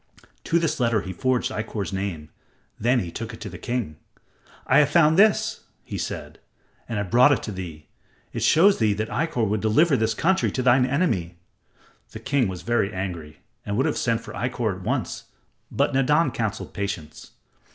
[0.45, 2.29] To this letter he forged Ikkor's name;
[2.79, 3.97] then he took it to the king.
[4.65, 6.39] "I have found this," he said,
[6.89, 7.85] "and have brought it to thee.
[8.33, 11.37] It shows thee that Ikkor would deliver this country to thine enemy."
[12.13, 15.25] The king was very angry and would have sent for Ikkor at once,
[15.71, 17.33] but Nadan counseled patience.